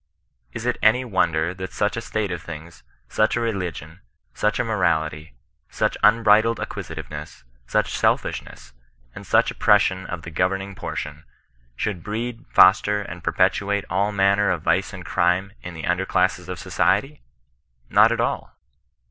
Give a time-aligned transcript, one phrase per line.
[0.51, 4.01] Is it any wonder that such a state of things, such a religion,
[4.33, 5.35] such a morality,
[5.69, 8.73] such un bridled acquisitiveness, such selfishness,
[9.13, 11.23] and such op pression of the governing portion,
[11.75, 16.05] should breed, fost^^ and perpetuate all manner of vice and crime in the uty der
[16.07, 17.21] clasps of society?
[17.91, 18.57] Not at all.